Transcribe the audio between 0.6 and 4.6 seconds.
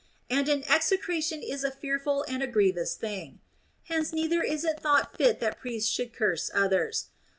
execration is a fearful and a grievous thing. Hence neither